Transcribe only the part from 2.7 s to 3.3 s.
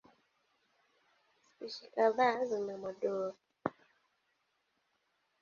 madoa.